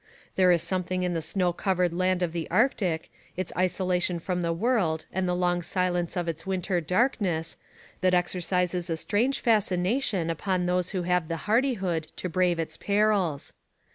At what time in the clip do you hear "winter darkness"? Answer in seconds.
6.43-7.55